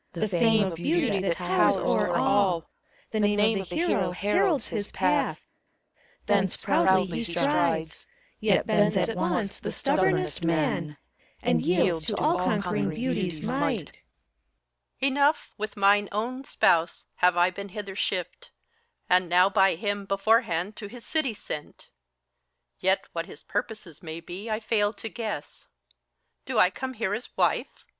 The 0.13 0.27
fame 0.27 0.63
of 0.65 0.75
beauty 0.77 1.19
that 1.19 1.37
towers 1.37 1.77
o'er 1.77 2.15
all. 2.17 2.67
The 3.11 3.19
name 3.19 3.61
of 3.61 3.69
the 3.69 3.75
hero 3.75 4.09
heralds 4.13 4.69
his 4.69 4.91
path, 4.91 5.41
Thence 6.25 6.63
proudly 6.63 7.19
he 7.19 7.23
strides; 7.31 8.07
Yet 8.39 8.65
bends 8.65 8.97
at 8.97 9.15
once 9.15 9.59
the 9.59 9.69
stubbomest 9.69 10.43
man, 10.43 10.97
And 11.43 11.61
yields 11.63 12.07
to 12.07 12.15
all 12.17 12.39
conquering 12.39 12.89
Beauty's 12.89 13.47
might 13.47 14.01
HELENA.• 14.99 15.03
Enough, 15.07 15.53
with 15.59 15.77
mine 15.77 16.09
own 16.11 16.45
spouse 16.45 17.05
have 17.17 17.37
I 17.37 17.51
been 17.51 17.69
hither 17.69 17.95
shipped, 17.95 18.49
And 19.07 19.29
now 19.29 19.49
by 19.51 19.75
him 19.75 20.05
beforehand 20.05 20.75
to 20.77 20.87
his 20.87 21.05
city 21.05 21.35
sent 21.35 21.89
j 22.81 22.87
134 22.87 22.89
FAUST, 22.89 23.05
Yet 23.05 23.09
what 23.13 23.25
his 23.31 23.43
purposes 23.43 24.01
may 24.01 24.19
be, 24.19 24.49
I 24.49 24.59
fail 24.59 24.93
to 24.93 25.09
guess. 25.09 25.67
Do 26.47 26.57
I 26.57 26.71
come 26.71 26.95
here 26.95 27.13
as 27.13 27.29
wife? 27.37 27.85